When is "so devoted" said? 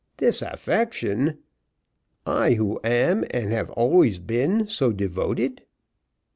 4.67-5.63